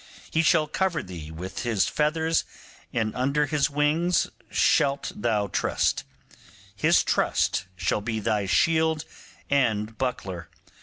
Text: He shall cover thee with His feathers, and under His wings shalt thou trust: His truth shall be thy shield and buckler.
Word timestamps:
He 0.31 0.41
shall 0.41 0.65
cover 0.65 1.03
thee 1.03 1.29
with 1.29 1.59
His 1.61 1.87
feathers, 1.87 2.43
and 2.91 3.15
under 3.15 3.45
His 3.45 3.69
wings 3.69 4.29
shalt 4.49 5.11
thou 5.15 5.45
trust: 5.45 6.05
His 6.75 7.03
truth 7.03 7.67
shall 7.75 8.01
be 8.01 8.19
thy 8.19 8.47
shield 8.47 9.05
and 9.47 9.95
buckler. 9.99 10.49